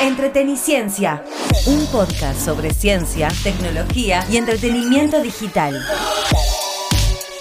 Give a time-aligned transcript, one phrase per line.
[0.00, 1.24] Entreteniciencia,
[1.66, 5.84] un podcast sobre ciencia, tecnología y entretenimiento digital.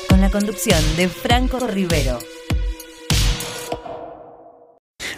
[0.10, 2.18] Con la conducción de Franco Rivero.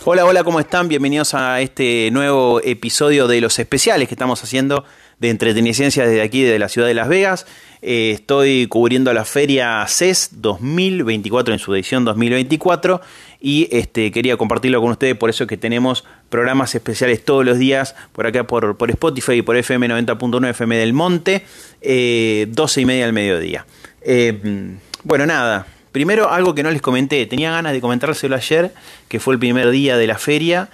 [0.04, 0.90] Hola, hola, ¿cómo están?
[0.90, 4.83] Bienvenidos a este nuevo episodio de los especiales que estamos haciendo
[5.19, 7.46] de Entreteniciencia desde aquí, de la ciudad de Las Vegas.
[7.81, 13.01] Eh, estoy cubriendo la feria CES 2024 en su edición 2024
[13.40, 17.58] y este, quería compartirlo con ustedes, por eso es que tenemos programas especiales todos los
[17.58, 21.46] días por acá por, por Spotify y por FM 90.1 FM del Monte,
[21.82, 23.66] eh, 12 y media al mediodía.
[24.02, 28.73] Eh, bueno, nada, primero algo que no les comenté, tenía ganas de comentárselo ayer,
[29.08, 30.70] que fue el primer día de la feria.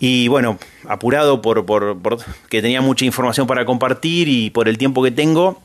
[0.00, 2.18] Y bueno, apurado por, por, por,
[2.48, 5.60] que tenía mucha información para compartir y por el tiempo que tengo,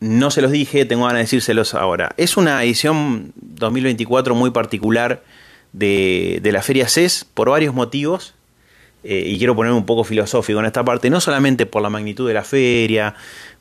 [0.00, 2.12] no se los dije, tengo ganas de decírselos ahora.
[2.16, 5.22] Es una edición 2024 muy particular
[5.74, 8.34] de, de la Feria CES por varios motivos.
[9.06, 12.26] Eh, y quiero ponerme un poco filosófico en esta parte, no solamente por la magnitud
[12.26, 13.14] de la feria,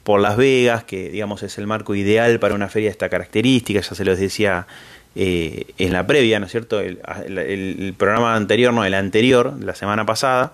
[0.04, 3.82] por Las Vegas, que digamos es el marco ideal para una feria de esta característica,
[3.82, 4.68] ya se los decía
[5.16, 6.80] eh, en la previa, ¿no es cierto?
[6.80, 10.54] El, programa anterior, no, el anterior, la semana pasada,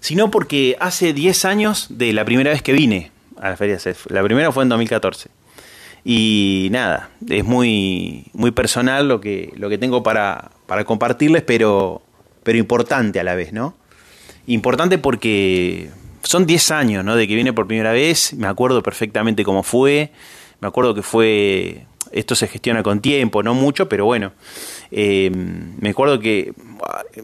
[0.00, 4.04] sino porque hace 10 años de la primera vez que vine a la Feria CEF.
[4.10, 5.30] La primera fue en 2014.
[6.04, 12.02] Y nada, es muy, muy personal lo que, lo que tengo para, para compartirles, pero,
[12.42, 13.74] pero importante a la vez, ¿no?
[14.46, 15.90] Importante porque
[16.22, 17.16] son 10 años, ¿no?
[17.16, 20.12] De que viene por primera vez, me acuerdo perfectamente cómo fue,
[20.60, 24.32] me acuerdo que fue esto se gestiona con tiempo, no mucho, pero bueno.
[24.90, 26.52] Eh, me acuerdo que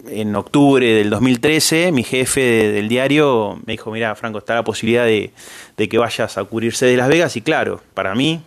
[0.08, 5.04] en octubre del 2013 mi jefe del diario me dijo, mira Franco, está la posibilidad
[5.04, 5.30] de,
[5.76, 8.42] de, que vayas a cubrirse de Las Vegas y claro, para mí,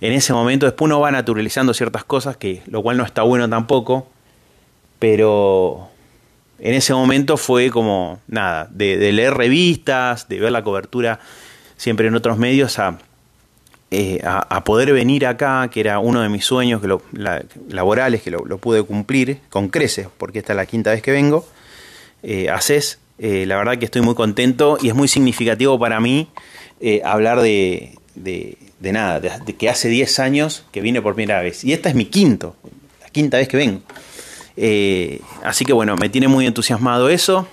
[0.00, 3.48] en ese momento después uno va naturalizando ciertas cosas, que lo cual no está bueno
[3.48, 4.08] tampoco,
[4.98, 5.88] pero
[6.58, 11.20] en ese momento fue como, nada, de, leer revistas, de ver la cobertura
[11.76, 12.98] siempre en otros medios a
[13.90, 17.42] eh, a, a, poder venir acá, que era uno de mis sueños que lo, la,
[17.70, 21.46] laborales, que lo, pude cumplir con creces, porque esta es la quinta vez que vengo,
[22.22, 22.98] eh, a CES.
[23.18, 26.28] Eh, la verdad que estoy muy contento y es muy significativo para mí
[26.80, 31.14] eh, hablar de, de, de nada, de, de, que hace 10 años que vine por
[31.14, 31.64] primera vez.
[31.64, 32.56] Y esta es mi quinto,
[33.00, 33.80] la quinta vez que vengo.
[34.60, 37.46] Eh, así que bueno, me tiene muy entusiasmado eso.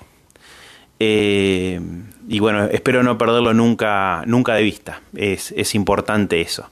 [1.00, 1.80] Eh,
[2.28, 5.02] y bueno, espero no perderlo nunca, nunca de vista.
[5.16, 6.68] Es, es importante eso.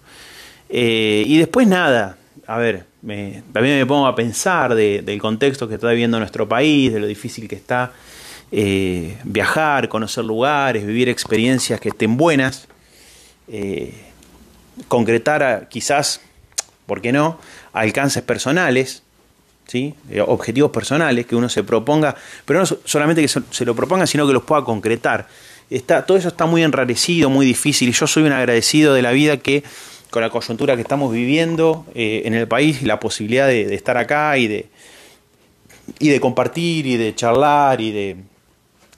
[0.69, 2.17] Eh, y después nada,
[2.47, 2.87] a ver,
[3.53, 7.05] también me pongo a pensar de, del contexto que está viviendo nuestro país, de lo
[7.05, 7.91] difícil que está
[9.23, 12.67] viajar, conocer lugares, vivir experiencias que estén buenas,
[14.87, 16.21] concretar a, quizás,
[16.85, 17.39] ¿por qué no?,
[17.73, 19.02] alcances personales,
[19.73, 19.95] ¿sí?
[20.27, 24.33] objetivos personales que uno se proponga, pero no solamente que se lo proponga, sino que
[24.33, 25.27] los pueda concretar.
[25.69, 29.11] Está, todo eso está muy enrarecido, muy difícil, y yo soy un agradecido de la
[29.11, 29.63] vida que
[30.11, 34.37] con la coyuntura que estamos viviendo eh, en el país, la posibilidad de, estar acá
[34.37, 34.67] y de,
[35.97, 38.17] y de compartir y de charlar y de...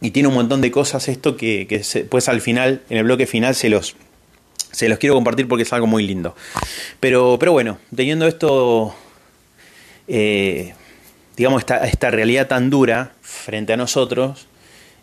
[0.01, 3.55] Y tiene un montón de cosas esto que, pues al final, en el bloque final,
[3.55, 3.95] se los,
[4.71, 6.35] se los quiero compartir porque es algo muy lindo.
[6.99, 8.93] Pero, pero bueno, teniendo esto
[10.07, 10.73] eh,
[11.35, 14.47] digamos, esta, esta, realidad tan dura frente a nosotros,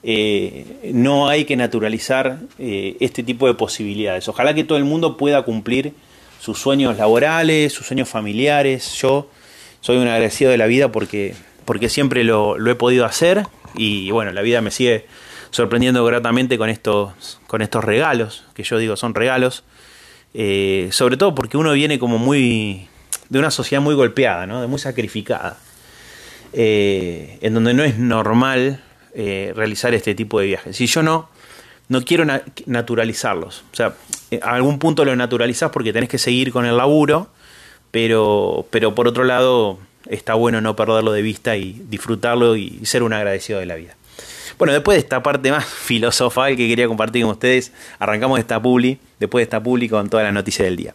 [0.02, 4.28] eh, no hay que naturalizar eh, este tipo de posibilidades.
[4.28, 5.92] Ojalá que todo el mundo pueda cumplir
[6.40, 8.94] sus sueños laborales, sus sueños familiares.
[8.94, 9.28] Yo
[9.80, 14.10] soy un agradecido de la vida porque, porque siempre lo, lo he podido hacer y
[14.10, 15.06] bueno, la vida me sigue
[15.50, 19.64] sorprendiendo gratamente con estos, con estos regalos, que yo digo son regalos,
[20.32, 22.88] sobre todo porque uno viene como muy
[23.32, 24.60] de una sociedad muy golpeada, ¿no?
[24.60, 25.56] de muy sacrificada,
[26.52, 28.82] eh, en donde no es normal
[29.14, 30.76] eh, realizar este tipo de viajes.
[30.76, 31.30] Si yo no,
[31.88, 33.94] no quiero na naturalizarlos, o sea,
[34.42, 37.30] a algún punto lo naturalizás porque tenés que seguir con el laburo,
[37.90, 39.78] pero, pero por otro lado
[40.10, 43.96] está bueno no perderlo de vista y disfrutarlo y ser un agradecido de la vida.
[44.58, 48.98] Bueno, después de esta parte más filosofal que quería compartir con ustedes, arrancamos esta publi,
[49.18, 50.94] después de esta publi con toda la noticia del día.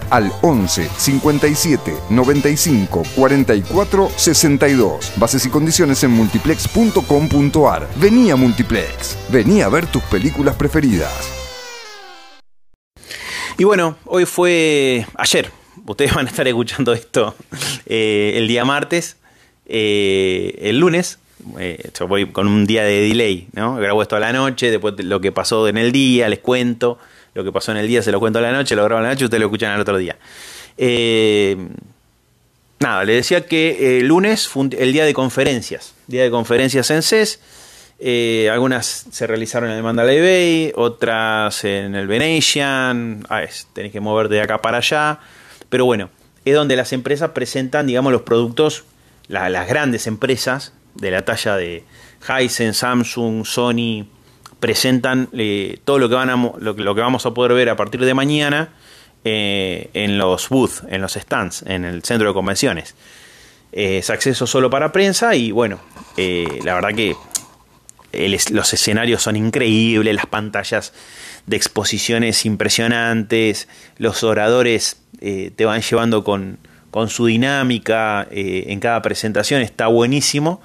[0.09, 5.13] al 11 57 95 44 62.
[5.17, 7.87] Bases y condiciones en multiplex.com.ar.
[7.97, 9.17] Vení a Multiplex.
[9.29, 11.31] Vení a ver tus películas preferidas.
[13.57, 15.51] Y bueno, hoy fue ayer.
[15.85, 17.35] Ustedes van a estar escuchando esto
[17.85, 19.17] eh, el día martes.
[19.65, 21.19] Eh, el lunes,
[21.59, 23.75] eh, yo voy con un día de delay, ¿no?
[23.75, 26.97] Grabo esto a la noche, después lo que pasó en el día, les cuento.
[27.33, 29.03] Lo que pasó en el día se lo cuento a la noche, lo grabo a
[29.03, 30.17] la noche, ustedes lo escuchan al otro día.
[32.79, 35.93] nada, le decía que el lunes fue el día de conferencias.
[36.07, 37.39] Día de conferencias en CES.
[38.03, 43.23] Eh, algunas se realizaron en el Mandalay Bay, otras en el Venetian.
[43.29, 43.43] Ah,
[43.73, 45.19] tenés que mover de acá para allá.
[45.69, 46.09] Pero bueno,
[46.43, 48.85] es donde las empresas presentan, digamos, los productos,
[49.27, 51.83] las grandes empresas de la talla de
[52.27, 54.07] Hisense, Samsung, Sony,
[54.61, 58.05] presentan eh, todo lo que, van a, lo, que vamos a poder ver a partir
[58.05, 58.69] de mañana
[59.25, 62.95] eh, en los booths, en los stands, en el centro de convenciones.
[63.73, 65.79] es acceso solo para prensa y bueno,
[66.15, 67.15] la verdad que
[68.51, 70.93] los escenarios son increíbles, las pantallas
[71.45, 73.67] de exposiciones impresionantes,
[73.97, 76.59] los oradores eh, te van llevando con,
[77.07, 80.61] su dinámica eh, en cada presentación, está buenísimo.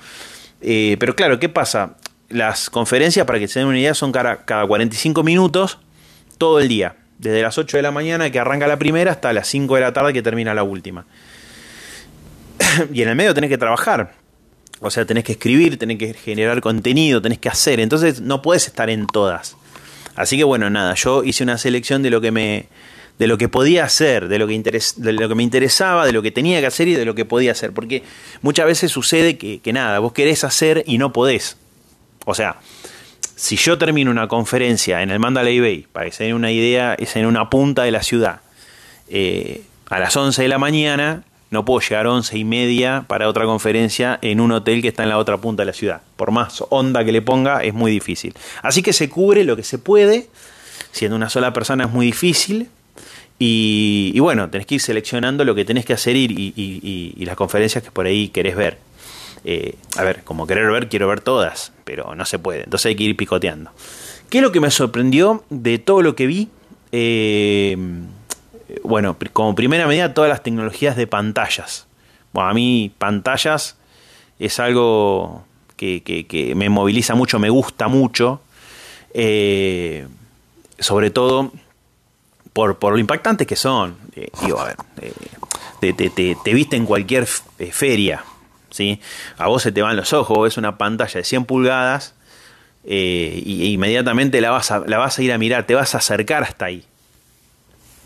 [0.61, 1.97] Eh, pero claro, ¿qué pasa?
[2.29, 5.79] Las conferencias, para que se den una idea, son cada, cada 45 minutos
[6.39, 9.49] todo el día, desde las 8 de la mañana que arranca la primera hasta las
[9.49, 11.07] 5 de la tarde que termina la última.
[12.93, 14.15] y en el medio tenés que trabajar,
[14.81, 17.81] o sea, tenés que escribir, tenés que generar contenido, tenés que hacer.
[17.81, 19.57] Entonces no puedes estar en todas.
[20.15, 22.69] Así que bueno, nada, yo hice una selección de lo que me
[23.19, 26.21] de lo que podía hacer, de lo que, de lo que me interesaba, de lo
[26.21, 27.73] que tenía que hacer y de lo que podía hacer.
[27.73, 28.03] Porque
[28.43, 31.57] muchas veces sucede que, que nada, vos querés hacer y no podés.
[32.27, 32.57] O sea,
[33.35, 36.95] si yo termino una conferencia en el Mandalay Bay, para que se den una idea,
[36.95, 38.41] es en una punta de la ciudad,
[39.09, 43.29] eh, a las 11 de la mañana, no puedo llegar a once y media para
[43.29, 46.03] otra conferencia en un hotel que está en la otra punta de la ciudad.
[46.17, 48.35] Por más onda que le ponga, es muy difícil.
[48.63, 50.29] Así que se cubre lo que se puede.
[50.91, 52.69] Siendo una sola persona es muy difícil.
[53.39, 57.85] Y, bueno, tenés que ir seleccionando lo que tenés que hacer y, y, las conferencias
[57.85, 58.79] que por ahí querés ver.
[59.49, 62.65] Eh, a ver, como querer ver, quiero ver todas, pero no se puede.
[62.65, 63.71] Entonces hay que ir picoteando.
[64.29, 66.49] ¿Qué es lo que me sorprendió de todo lo que vi?
[66.91, 67.77] Eh,
[68.83, 71.87] bueno, como primera medida, todas las tecnologías de pantallas.
[72.33, 73.77] Bueno, a mí pantallas
[74.41, 75.45] es algo
[75.77, 78.41] que, me moviliza mucho, me gusta mucho,
[79.15, 80.07] eh,
[80.79, 81.53] sobre todo
[82.53, 83.97] por, lo impactantes que son.
[84.15, 84.77] Eh, digo, a ver,
[85.81, 88.25] te, viste en cualquier feria,
[89.39, 92.15] A vos se te van los ojos, es una pantalla de 100 pulgadas
[92.85, 96.45] y inmediatamente la vas, a, la vas a ir a mirar, te vas a acercar
[96.45, 96.85] hasta ahí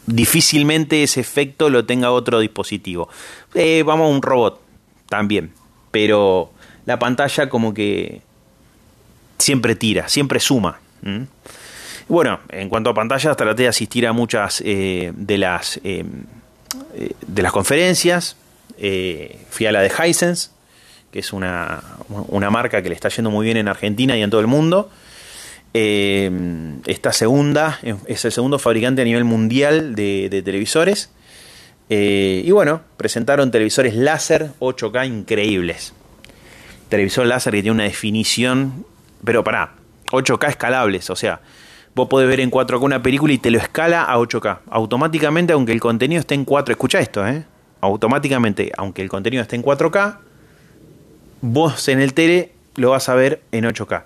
[0.07, 3.09] difícilmente ese efecto lo tenga otro dispositivo.
[3.55, 4.61] Eh, vamos a un robot
[5.09, 5.53] también,
[5.91, 6.51] pero
[6.87, 8.23] la pantalla como que
[9.39, 10.81] siempre tira, siempre suma.
[12.09, 16.05] Bueno, en cuanto a pantallas, traté de asistir a muchas eh, de, las, eh,
[17.27, 18.37] de las conferencias.
[19.51, 20.51] fui a la de Hisense,
[21.11, 24.31] que es una, una marca que le está yendo muy bien en Argentina y en
[24.31, 24.91] todo el mundo.
[25.73, 26.31] Eh,
[26.87, 31.11] esta segunda es el segundo fabricante a nivel mundial de, televisores.
[31.89, 35.93] Eh, y bueno, presentaron televisores láser 8K increíbles.
[36.89, 38.85] Televisor láser que tiene una definición,
[39.25, 39.75] pero para
[40.11, 41.41] 8K escalables, o sea,
[41.95, 44.61] vos podés ver en 4K una película y te lo escala a 8K.
[44.71, 47.45] Automáticamente, aunque el contenido esté en 4, escucha esto, ¿eh?
[47.81, 50.19] Automáticamente, aunque el contenido esté en 4K,
[51.41, 54.05] vos en el tele lo vas a ver en 8K.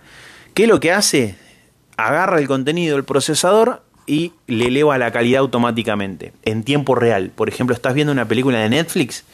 [0.55, 1.37] ¿Qué es lo que hace?
[1.97, 7.31] agarra el contenido del procesador y le eleva la calidad automáticamente, en tiempo real.
[7.35, 9.25] Por ejemplo, estás viendo una película de Netflix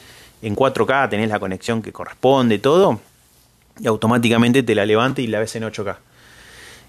[0.41, 3.01] en 4K, tenés la conexión que corresponde, todo,
[3.79, 5.97] y automáticamente te la levanta y la ves en 8K.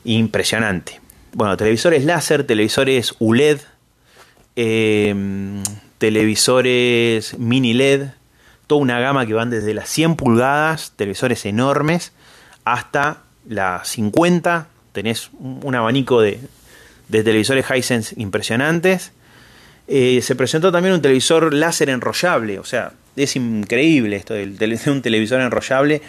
[0.04, 1.00] Impresionante.
[1.32, 3.60] Bueno, televisores láser, televisores ULED,
[4.56, 5.62] em,
[5.98, 8.08] televisores mini LED,
[8.76, 12.12] una gama que van desde las 100 pulgadas, televisores enormes,
[12.64, 16.40] hasta las 50, tenés un abanico de,
[17.10, 19.12] televisores Hisense impresionantes.
[19.88, 25.02] Eh, se presentó también un televisor láser enrollable, o sea, es increíble esto de un
[25.02, 26.02] televisor enrollable,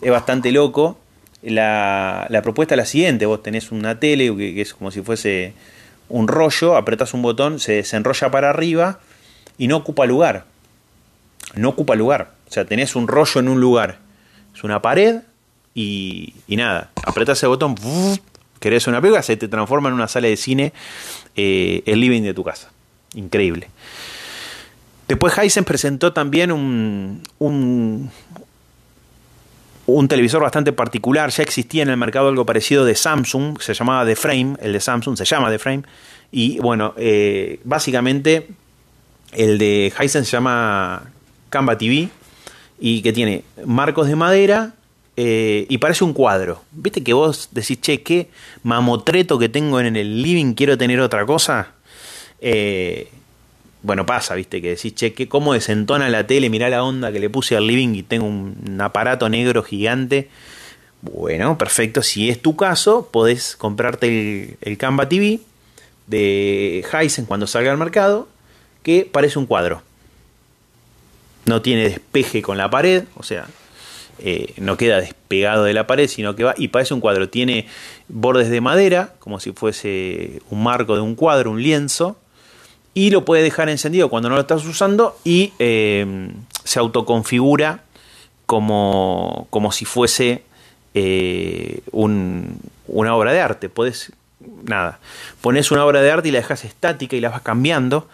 [0.00, 0.98] es bastante loco.
[1.42, 5.52] La, propuesta es la siguiente, vos tenés una tele que, es como si fuese
[6.08, 8.98] un rollo, apretás un botón, se desenrolla para arriba
[9.56, 10.46] y no ocupa lugar.
[11.54, 12.32] No ocupa lugar.
[12.48, 13.98] O sea, tenés un rollo en un lugar.
[14.54, 15.20] Es una pared
[15.74, 17.76] y, nada, apretás el botón,
[18.58, 20.72] querés una película, se te transforma en una sala de cine
[21.36, 22.70] eh, el living de tu casa.
[23.14, 23.68] Increíble.
[25.06, 28.10] Después Hisense presentó también un, un,
[30.08, 31.30] televisor bastante particular.
[31.30, 34.80] Ya existía en el mercado algo parecido de Samsung, se llamaba The Frame, el de
[34.80, 35.84] Samsung se llama The Frame.
[36.30, 38.48] Y bueno, eh, básicamente
[39.32, 41.10] el de Hisense se llama
[41.50, 42.08] Canva TV
[42.80, 44.74] y que tiene marcos de madera
[45.16, 46.62] eh, y parece un cuadro.
[46.70, 48.30] ¿Viste que vos decís, che, qué
[48.62, 51.72] mamotreto que tengo en el living, quiero tener otra cosa?
[52.40, 53.10] Eh,
[53.82, 57.18] bueno, pasa, viste, que decís, che, que cómo desentona la tele, mirá la onda que
[57.18, 60.28] le puse al living y tengo un, aparato negro gigante.
[61.02, 65.40] Bueno, perfecto, si es tu caso, podés comprarte el, el Canva TV
[66.06, 68.28] de Hisense cuando salga al mercado,
[68.84, 69.82] que parece un cuadro.
[71.48, 73.46] No tiene despeje con la pared, o sea,
[74.18, 77.28] eh, no queda despegado de la pared, sino que va y parece un cuadro.
[77.28, 77.66] Tiene
[78.08, 82.18] bordes de madera, como si fuese un marco de un cuadro, un lienzo,
[82.94, 86.30] y lo puede dejar encendido cuando no lo estás usando y eh,
[86.64, 87.84] se autoconfigura
[88.46, 90.42] como, como si fuese
[90.94, 93.68] eh, una obra de arte.
[93.68, 94.12] Puedes,
[94.64, 94.98] nada,
[95.40, 98.08] pones una obra de arte y la dejas estática y la vas cambiando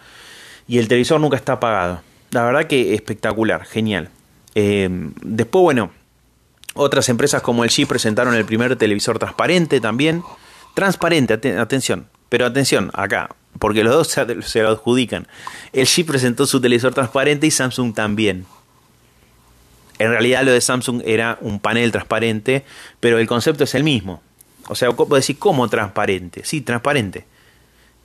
[0.67, 2.01] y el televisor nunca está apagado.
[2.35, 4.09] La verdad que espectacular, genial.
[4.55, 4.89] Eh,
[5.21, 5.91] después, bueno,
[6.73, 10.21] otras empresas como el G presentaron el primer televisor transparente también.
[10.73, 12.09] Transparente, atención.
[12.27, 15.27] Pero atención, acá, porque los dos se, lo adjudican.
[15.71, 18.45] El G presentó su televisor transparente y Samsung también.
[19.97, 22.65] En realidad lo de Samsung era un panel transparente,
[22.99, 24.21] pero el concepto es el mismo.
[24.67, 26.41] O sea, puedo decir, ¿cómo transparente?
[26.43, 27.23] Sí, transparente.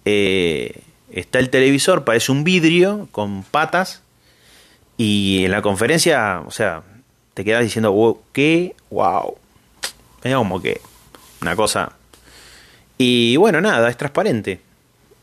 [0.05, 4.05] Eh, está el televisor, parece un vidrio con patas.
[5.03, 6.83] Y en la conferencia, o sea,
[7.33, 8.75] te quedas diciendo, ¿qué?
[8.91, 9.39] ¡Wow!
[10.23, 10.79] Es como que
[11.41, 11.93] una cosa.
[12.99, 14.61] Y bueno, nada, es transparente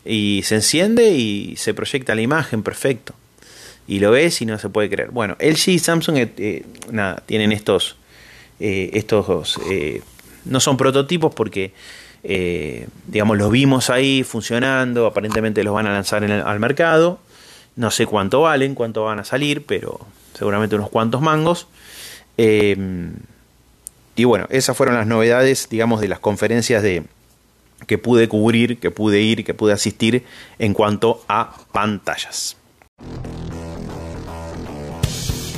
[0.04, 3.14] y se enciende y se proyecta la imagen perfecto.
[3.88, 5.12] Y lo ves y no se puede creer.
[5.12, 7.98] Bueno, LG y Samsung eh, eh, nada, tienen estos,
[8.60, 9.60] eh, estos
[10.46, 11.72] no son prototipos porque,
[13.06, 17.20] digamos, los vimos ahí funcionando, aparentemente los van a lanzar al mercado.
[17.78, 20.02] No sé cuánto valen, cuánto van a salir, pero
[20.34, 21.68] seguramente unos cuantos mangos.
[22.36, 27.04] y bueno, esas fueron las novedades, digamos, de las conferencias de,
[27.86, 30.26] que pude cubrir, que pude ir, que pude asistir
[30.58, 32.58] en cuanto a pantallas.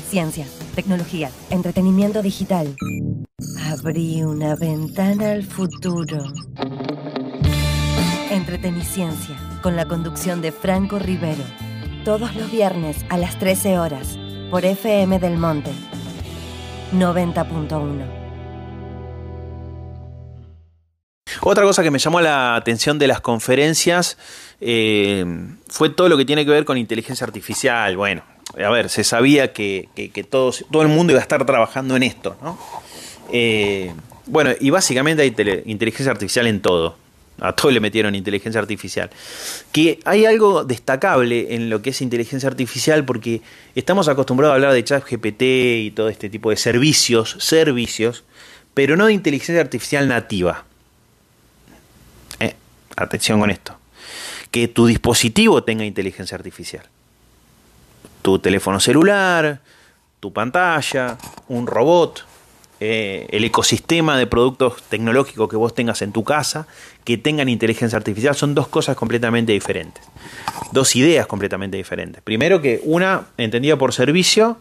[0.10, 0.46] Ciencia,
[0.76, 2.76] tecnología, entretenimiento digital.
[3.72, 6.26] Abrí una ventana al futuro.
[8.30, 11.69] Entreteniciencia, con la conducción de Franco Rivero.
[12.06, 14.18] Todos los viernes a las 13 horas,
[14.50, 15.72] por FM del Monte.
[16.94, 18.20] 90.1.
[21.42, 24.18] Otra cosa que me llamó la atención de las conferencias
[24.62, 25.26] eh,
[25.68, 27.98] fue todo lo que tiene que ver con inteligencia artificial.
[27.98, 28.24] Bueno,
[28.58, 29.90] a ver, se sabía que,
[30.30, 32.58] todo el mundo iba a estar trabajando en esto, ¿no?
[33.34, 33.94] Eh,
[34.26, 36.96] bueno, y básicamente hay inteligencia artificial en todo.
[37.42, 39.10] A todo le metieron inteligencia artificial.
[39.72, 43.42] Que hay algo destacable en lo que es inteligencia artificial porque
[43.76, 45.42] estamos acostumbrados a hablar de chat GPT
[45.86, 48.24] y todo este tipo de servicios, servicios,
[48.74, 50.66] pero no de inteligencia artificial nativa
[53.04, 53.78] atención con esto,
[54.52, 56.84] que tu dispositivo tenga inteligencia artificial.
[58.22, 59.62] Tu teléfono celular,
[60.20, 61.18] tu pantalla,
[61.48, 62.26] un robot,
[62.82, 66.66] eh, el ecosistema de productos tecnológicos que vos tengas en tu casa,
[67.04, 70.04] que tengan inteligencia artificial, son dos cosas completamente diferentes.
[70.72, 72.22] Dos ideas completamente diferentes.
[72.24, 74.58] Primero que una, entendida por servicio,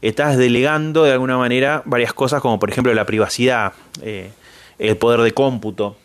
[0.00, 4.30] estás delegando de alguna manera varias cosas como por ejemplo la privacidad, eh,
[4.78, 5.96] el poder de cómputo,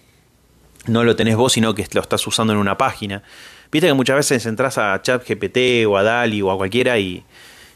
[0.88, 3.24] no lo tenés vos, sino que lo estás usando en una página.
[3.72, 7.24] Viste que muchas veces entras a ChatGPT o a DALI o a cualquiera y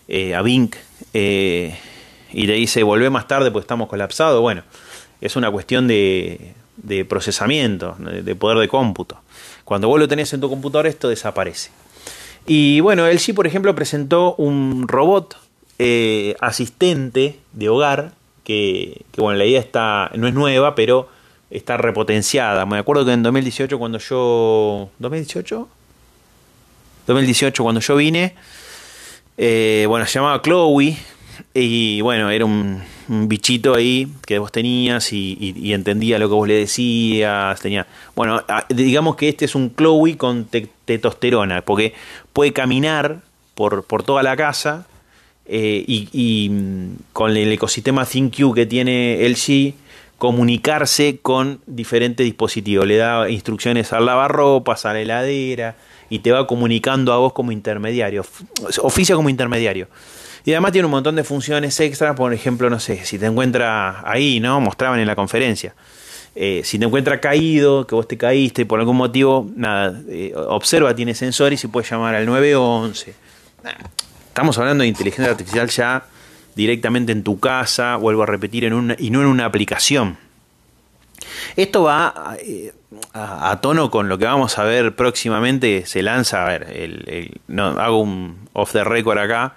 [0.09, 0.69] eh, a Bing
[2.31, 4.41] y te dice volvé más tarde porque estamos colapsados.
[4.41, 4.63] Bueno,
[5.21, 9.19] es una cuestión de, de procesamiento, de poder de cómputo.
[9.65, 11.71] Cuando vos lo tenés en tu computador esto desaparece.
[12.47, 15.37] Y bueno, él sí, por ejemplo, presentó un robot
[15.77, 21.09] eh, asistente de hogar que, bueno, la idea está, no es nueva, pero
[21.51, 22.65] está repotenciada.
[22.65, 24.89] Me acuerdo que en 2018 cuando yo...
[24.99, 25.67] ¿2018?
[27.05, 28.35] 2018 cuando yo vine,
[29.37, 30.97] eh, bueno, se llamaba Chloe
[31.53, 36.55] y bueno, era un, bichito ahí que vos tenías y, entendía lo que vos le
[36.55, 37.59] decías.
[37.59, 40.47] Tenía, bueno, digamos que este es un Chloe con
[40.85, 41.93] testosterona, porque
[42.33, 43.21] puede caminar
[43.55, 44.85] por, por toda la casa
[45.45, 49.73] eh, y, y, mm, con el ecosistema ThinQ que tiene LG
[50.19, 52.85] comunicarse con diferentes dispositivos.
[52.85, 55.75] Le da instrucciones al lavarropas, a la heladera,
[56.09, 58.25] y te va comunicando a vos como intermediario,
[58.81, 59.87] oficia como intermediario.
[60.45, 64.01] Y además tiene un montón de funciones extras, por ejemplo, no sé, si te encuentra
[64.09, 64.59] ahí, ¿no?
[64.61, 65.75] Mostraban en la conferencia.
[66.35, 70.95] Eh, si te encuentra caído, que vos te caíste por algún motivo, nada, eh, observa,
[70.95, 73.13] tiene sensores y puedes llamar al 911.
[74.27, 76.05] estamos hablando de inteligencia artificial ya
[76.55, 80.17] directamente en tu casa, vuelvo a repetir, en una, y no en una aplicación.
[81.55, 82.73] Esto va eh,
[83.13, 85.85] a, tono con lo que vamos a ver próximamente.
[85.85, 89.55] Se lanza, a ver, no, hago un off the record acá,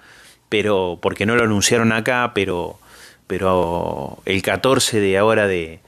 [0.48, 2.78] pero porque no lo anunciaron acá, pero,
[3.26, 5.80] pero el 14 de ahora de,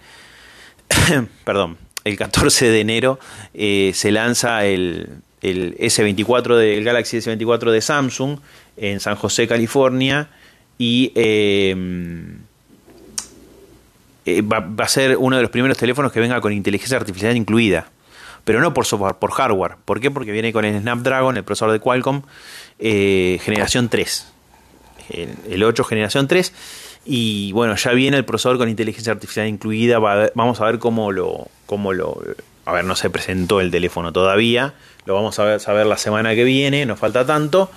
[1.44, 3.18] perdón, el 14 de enero
[3.54, 5.08] eh, se lanza el,
[5.42, 8.38] el S24 del Galaxy S24 de Samsung
[8.76, 10.28] en San José, California
[10.78, 12.38] y em,
[14.26, 17.88] eh, va, a ser uno de los primeros teléfonos que venga con inteligencia artificial incluida.
[18.44, 19.76] Pero no por software, por hardware.
[19.84, 20.10] ¿Por qué?
[20.10, 22.22] Porque viene con el Snapdragon, el procesador de Qualcomm,
[22.78, 24.26] eh, generación 3.
[25.48, 26.52] El, 8 generación 3.
[27.06, 29.98] Y bueno, ya viene el procesador con inteligencia artificial incluida.
[29.98, 32.18] vamos a ver cómo lo, cómo lo...
[32.66, 34.74] A ver, no se presentó el teléfono todavía.
[35.04, 36.86] Lo vamos a ver, saber la semana que viene.
[36.86, 37.70] No falta tanto.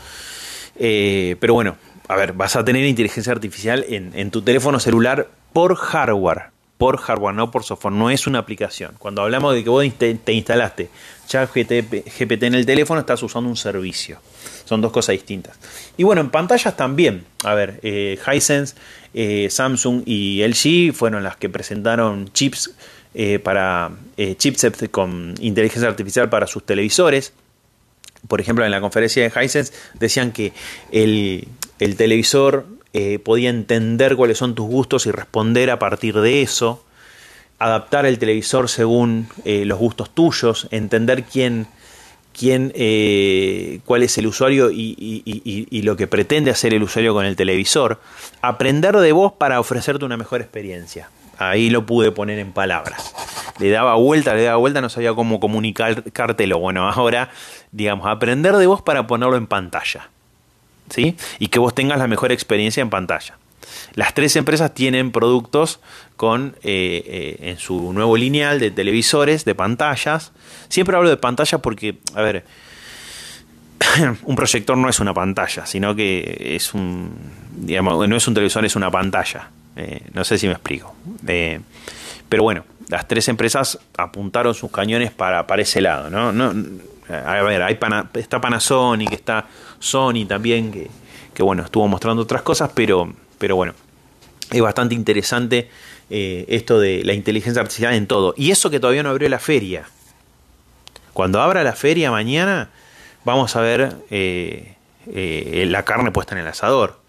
[0.78, 5.76] Eh, pero bueno, a ver, vas a tener inteligencia artificial en, tu teléfono celular por
[5.76, 8.92] hardware, por hardware, no por software, no es una aplicación.
[9.00, 10.90] Cuando hablamos de que vos te, instalaste
[11.30, 14.20] GPT en el teléfono, estás usando un servicio.
[14.66, 15.58] Son dos cosas distintas.
[15.98, 17.26] Y bueno, en pantallas también.
[17.44, 18.76] A ver, eh, Hisense,
[19.14, 22.74] eh, Samsung y LG fueron las que presentaron chips
[23.20, 27.34] eh, para eh, chipsets con inteligencia artificial para sus televisores.
[28.28, 30.54] Por ejemplo, en la conferencia de Hisense decían que
[30.92, 31.48] el,
[31.80, 36.84] el televisor eh, podía entender cuáles son tus gustos y responder a partir de eso,
[37.60, 41.68] adaptar el televisor según eh, los gustos tuyos, entender quién,
[42.38, 47.26] quién eh, cuál es el usuario y, y, lo que pretende hacer el usuario con
[47.26, 48.00] el televisor,
[48.42, 51.10] aprender de vos para ofrecerte una mejor experiencia.
[51.38, 53.14] Ahí lo pude poner en palabras.
[53.60, 56.60] Le daba vuelta, le daba vuelta, no sabía cómo comunicártelo.
[56.60, 57.30] Bueno, ahora,
[57.72, 60.10] digamos, aprender de vos para ponerlo en pantalla.
[60.90, 61.16] ¿sí?
[61.40, 63.38] Y que vos tengas la mejor experiencia en pantalla.
[63.94, 65.80] Las tres empresas tienen productos
[66.16, 70.32] con eh, eh, en su nuevo lineal de televisores, de pantallas.
[70.70, 72.46] Siempre hablo de pantallas porque, a ver,
[74.24, 77.12] un proyector no es una pantalla, sino que es un,
[77.56, 79.50] digamos, no es un televisor, es una pantalla.
[79.76, 80.96] Eh, no sé si me explico.
[82.30, 86.32] pero bueno, las tres empresas apuntaron sus cañones para, para ese lado, ¿no?
[86.32, 86.54] no
[87.10, 87.78] a ver, hay
[88.16, 89.48] está Panasonic, está
[89.80, 90.90] Sony también,
[91.34, 93.74] que, bueno, estuvo mostrando otras cosas, pero, pero bueno,
[94.52, 95.70] es bastante interesante
[96.10, 98.34] eh, esto de la inteligencia artificial en todo.
[98.38, 99.86] Y eso que todavía no abrió la feria.
[101.14, 102.70] Cuando abra la feria mañana,
[103.24, 104.76] vamos a ver eh,
[105.08, 107.00] eh, la carne puesta en el asador.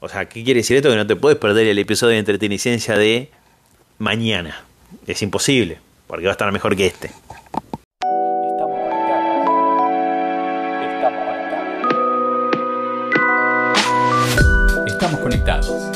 [0.00, 0.90] O sea, ¿qué quiere decir esto?
[0.90, 3.30] Que no te puedes perder el episodio de entreteniciencia de
[3.98, 4.64] mañana.
[5.06, 7.10] Es imposible, porque va a estar mejor que este.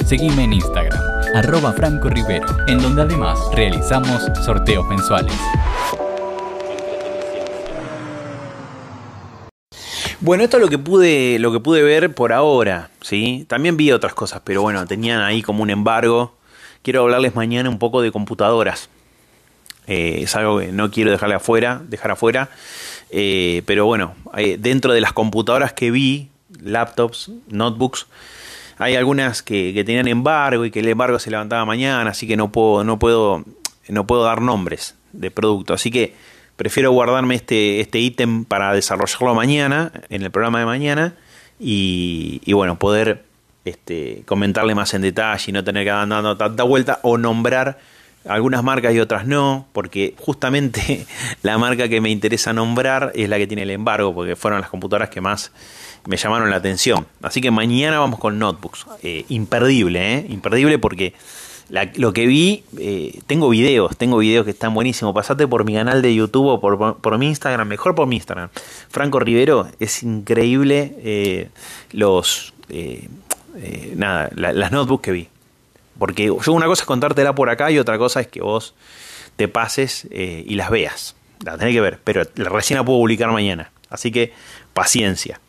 [0.07, 1.03] Seguime en Instagram,
[1.35, 5.35] arroba Franco Rivero, en donde además realizamos sorteos mensuales.
[10.21, 13.47] Bueno, esto es lo que pude, lo que pude ver por ahora, ¿sí?
[13.49, 16.36] También vi otras cosas, pero bueno, tenían ahí como un embargo.
[16.87, 18.91] Quiero hablarles mañana un poco de computadoras.
[19.89, 22.49] Eh, es algo que no quiero dejarle afuera, dejar afuera.
[23.11, 24.15] Eh, pero bueno,
[24.61, 26.29] dentro de las computadoras que vi,
[26.63, 28.07] laptops, notebooks,
[28.79, 32.53] hay algunas que, tenían embargo y que el embargo se levantaba mañana, así que no
[32.53, 33.45] puedo, no puedo,
[33.89, 35.75] no puedo dar nombres de producto.
[35.75, 36.15] Así que
[36.55, 41.17] prefiero guardarme este, este ítem para desarrollarlo mañana, en el programa de mañana,
[41.59, 43.25] y, bueno, poder
[43.67, 47.79] este, comentarle más en detalle y no tener que dar dando tanta vuelta o nombrar
[48.29, 51.07] algunas marcas y otras no, porque justamente
[51.43, 54.71] la marca que me interesa nombrar es la que tiene el embargo, porque fueron las
[54.71, 55.53] computadoras que más
[56.07, 57.07] me llamaron la atención.
[57.23, 58.87] Así que mañana vamos con notebooks.
[59.03, 60.27] Eh, imperdible, ¿eh?
[60.29, 61.15] Imperdible porque
[61.97, 65.15] lo que vi, eh, tengo videos, tengo videos que están buenísimos.
[65.15, 68.51] Pasate por mi canal de YouTube o por, mi Instagram, mejor por mi Instagram.
[68.89, 71.49] Franco Rivero, es increíble eh,
[71.93, 72.53] los...
[73.97, 75.29] nada, las notebooks que vi.
[75.99, 78.75] Porque yo una cosa es contártela por acá y otra cosa es que vos
[79.37, 81.17] te pases y las veas.
[81.45, 83.71] La tenés que ver, pero recién la puedo publicar mañana.
[83.91, 84.33] Así que
[84.75, 85.41] paciencia.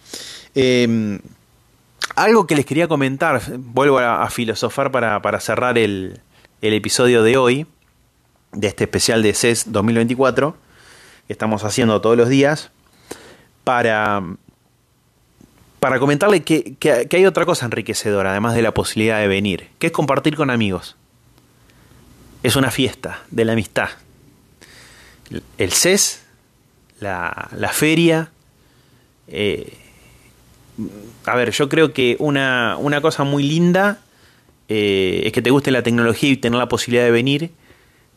[0.55, 1.19] Em,
[2.15, 6.19] algo que les quería comentar, vuelvo a, filosofar para, cerrar el,
[6.61, 7.67] episodio de hoy,
[8.53, 10.55] de este especial de CES 2024,
[11.27, 12.71] que estamos haciendo todos los días.
[13.63, 14.23] para,
[15.87, 19.87] para comentarle que, que, hay otra cosa enriquecedora, además de la posibilidad de venir, que
[19.87, 20.97] es compartir con amigos.
[22.43, 23.87] Es una fiesta de la amistad.
[25.57, 26.23] El CES,
[26.99, 28.31] la, la feria.
[29.29, 29.77] Eh,
[31.25, 34.01] a ver, yo creo que una, una cosa muy linda
[34.67, 37.51] eh, es que te guste la tecnología y tener la posibilidad de venir,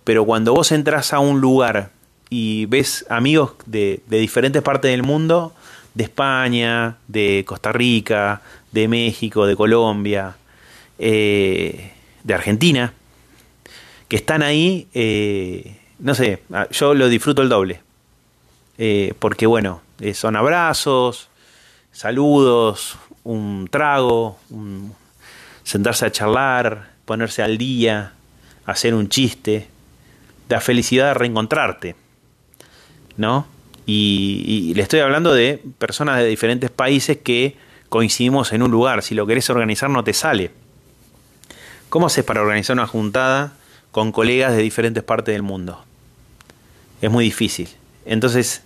[0.03, 1.93] pero cuando vos entras a un lugar
[2.31, 5.55] y ves amigos de, de diferentes partes del mundo,
[5.95, 10.37] de España, de Costa Rica, de México, de Colombia,
[10.99, 12.93] eh, de Argentina,
[14.09, 17.81] que están ahí, eh, no sé, ah, yo lo disfruto el doble.
[18.79, 19.83] Eh, porque bueno,
[20.15, 21.29] son abrazos,
[21.93, 24.39] saludos, un trago,
[25.65, 28.15] sentarse a charlar, ponerse al día,
[28.65, 29.69] hacer un chiste,
[30.49, 31.97] la felicidad de reencontrarte,
[33.17, 33.47] ¿no?
[33.87, 37.57] Y, le estoy hablando de personas de diferentes países que
[37.89, 39.03] coincidimos en un lugar.
[39.03, 40.51] Si lo querés organizar no te sale.
[41.89, 43.55] ¿Cómo haces para organizar una juntada
[43.91, 45.85] con colegas de diferentes partes del mundo?
[47.03, 47.69] Es muy difícil.
[48.05, 48.63] Entonces,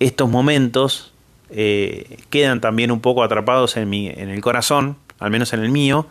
[0.00, 1.12] estos momentos
[1.50, 5.70] eh, quedan también un poco atrapados en, mi, en el corazón, al menos en el
[5.70, 6.06] mío,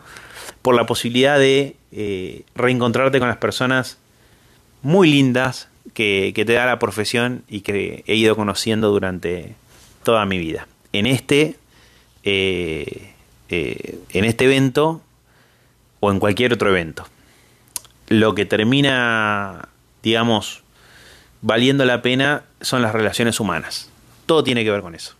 [0.62, 3.98] por la posibilidad de eh, reencontrarte con las personas
[4.82, 9.54] muy lindas que, te da la profesión y que he ido conociendo durante
[10.02, 10.66] toda mi vida.
[10.92, 11.56] En este,
[12.22, 13.12] eh,
[13.48, 15.02] eh, en este evento
[16.00, 17.06] o en cualquier otro evento.
[18.08, 19.68] Lo que termina,
[20.02, 20.62] digamos,
[21.42, 23.90] valiendo la pena son las relaciones humanas.
[24.26, 25.14] Todo tiene que ver con eso.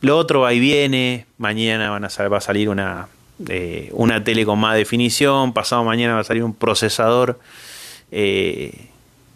[0.00, 3.08] Lo otro va y viene, mañana van a, va a salir una,
[3.48, 7.40] eh, una tele con más definición, pasado mañana va a salir un procesador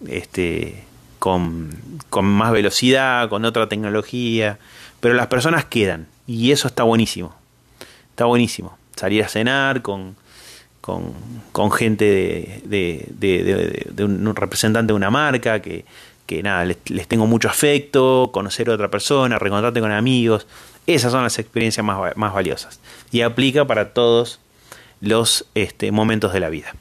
[0.09, 0.85] este,
[1.19, 1.71] con,
[2.23, 4.59] más velocidad, con otra tecnología,
[5.01, 7.35] pero las personas quedan y eso está buenísimo.
[8.11, 8.77] Está buenísimo.
[8.97, 10.17] Salir a cenar con,
[10.81, 15.85] con, gente de, un representante de una marca que,
[16.43, 20.47] nada, les, tengo mucho afecto, conocer a otra persona, reencontrarte con amigos.
[20.87, 22.81] Esas son las experiencias más, más valiosas.
[23.11, 24.41] Y aplica para todos
[25.01, 26.75] los este, momentos de la vida.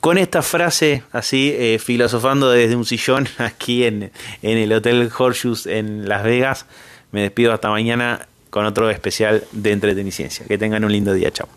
[0.00, 4.10] Con esta frase, así, eh, filosofando desde un sillón aquí en,
[4.42, 6.66] en el Hotel Horseshoes en Las Vegas,
[7.12, 10.46] me despido hasta mañana con otro especial de Entreteniciencia.
[10.46, 11.48] Que tengan un lindo día, chao.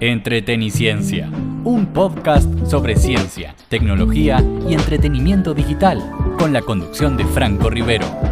[0.00, 1.28] Entreteniciencia,
[1.64, 6.02] un podcast sobre ciencia, tecnología y entretenimiento digital,
[6.38, 8.31] con la conducción de Franco Rivero.